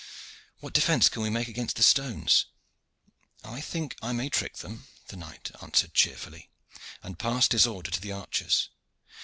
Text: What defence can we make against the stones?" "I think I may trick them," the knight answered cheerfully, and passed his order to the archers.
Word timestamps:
What 0.61 0.73
defence 0.73 1.09
can 1.09 1.21
we 1.21 1.29
make 1.29 1.47
against 1.47 1.75
the 1.75 1.83
stones?" 1.83 2.47
"I 3.43 3.61
think 3.61 3.95
I 4.01 4.13
may 4.13 4.29
trick 4.31 4.57
them," 4.57 4.87
the 5.09 5.15
knight 5.15 5.51
answered 5.61 5.93
cheerfully, 5.93 6.49
and 7.03 7.19
passed 7.19 7.51
his 7.51 7.67
order 7.67 7.91
to 7.91 8.01
the 8.01 8.11
archers. 8.11 8.69